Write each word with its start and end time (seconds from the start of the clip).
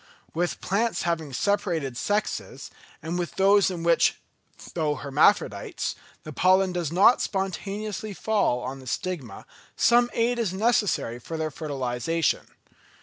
With 0.33 0.61
plants 0.61 1.03
having 1.03 1.31
separated 1.31 1.95
sexes, 1.95 2.71
and 3.03 3.19
with 3.19 3.35
those 3.35 3.69
in 3.69 3.83
which, 3.83 4.19
though 4.73 4.95
hermaphrodites, 4.95 5.93
the 6.23 6.33
pollen 6.33 6.71
does 6.71 6.91
not 6.91 7.21
spontaneously 7.21 8.15
fall 8.15 8.61
on 8.63 8.79
the 8.79 8.87
stigma, 8.87 9.45
some 9.77 10.09
aid 10.13 10.39
is 10.39 10.53
necessary 10.55 11.19
for 11.19 11.37
their 11.37 11.51
fertilisation. 11.51 12.47